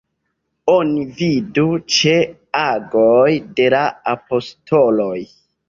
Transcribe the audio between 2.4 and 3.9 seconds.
Agoj de la